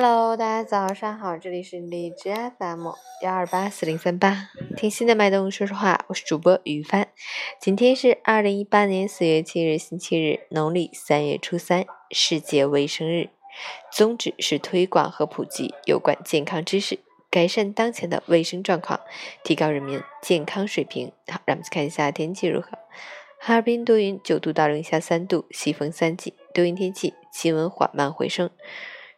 [0.00, 2.86] Hello，大家早上好，这里是荔枝 FM
[3.20, 7.08] 幺二八四零三八，听心的脉动说说话，我是主播于帆。
[7.60, 13.30] 今天是二零一八年四月七日，星期日，农历三月初三，世界卫生日。
[13.90, 19.00] 宗旨是推广和普及有关健康知识，改善当前的卫生状况，
[19.42, 21.10] 提高人民健康水平。
[21.26, 22.78] 好，让我们去看一下天气如何。
[23.40, 28.48] 哈尔滨多云，九度到零下三度，西风三级，多云天气，气温缓慢回升。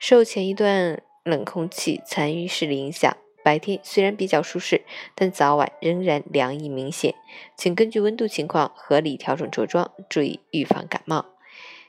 [0.00, 3.14] 受前一段冷空气残余势力影响，
[3.44, 4.82] 白天虽然比较舒适，
[5.14, 7.14] 但早晚仍然凉意明显，
[7.54, 11.26] 请根据温度情况合理调整着装，注意预防感冒。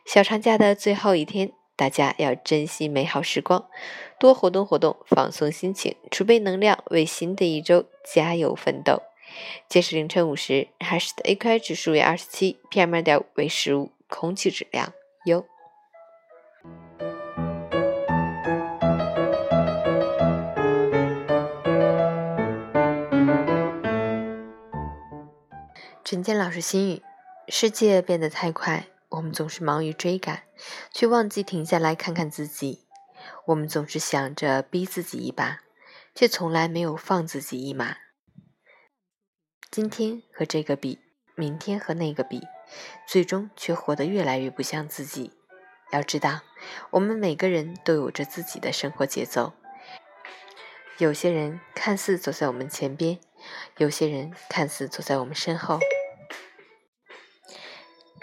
[0.06, 3.70] 小长假的最后一天，大家要珍惜美好时光，
[4.20, 9.02] 多活动活动，放松心情，储备能量，为新的一周加油奋斗。
[9.70, 14.92] 截止凌晨五时，哈市的 AQI 指数为二十七，PM 二点五为十五，空气质量
[15.24, 15.46] 优。
[26.12, 27.02] 陈建老师心语：
[27.48, 30.44] 世界变得太快，我们总是忙于追赶，
[30.92, 32.86] 却忘记停下来看看自己。
[33.46, 35.62] 我们总是想着逼自己一把，
[36.14, 37.96] 却从来没有放自己一马。
[39.72, 41.00] 今天和这个比，
[41.36, 42.42] 明天和那个比，
[43.08, 45.32] 最终却活得越来越不像自己。
[45.94, 46.42] 要知道，
[46.90, 49.54] 我们每个人都有着自己的生活节奏。
[50.98, 53.18] 有些人看似走在我们前边，
[53.78, 55.80] 有些人看似走在我们身后。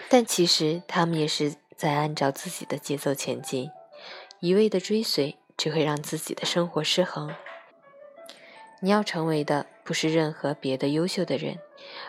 [0.09, 3.69] 但其实他们也是在按照自己的节奏前进，
[4.39, 7.33] 一味的追随只会让自己的生活失衡。
[8.81, 11.59] 你要成为的不是任何别的优秀的人，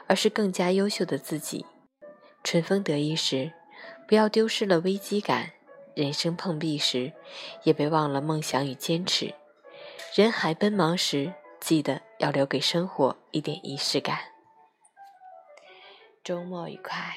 [0.06, 1.66] 而是更加优秀的自己。
[2.42, 3.52] 春风得意时，
[4.08, 5.50] 不要丢失了危机感；
[5.94, 7.12] 人生碰壁时，
[7.64, 9.34] 也别忘了梦想与坚持；
[10.14, 14.18] 人海奔忙时，记得要留给生活一点仪式感。
[16.24, 17.16] 周末愉快。